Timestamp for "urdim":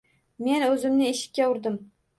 1.57-1.79